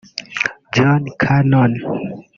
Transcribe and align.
Jon 0.73 1.03
Cannon 1.21 1.71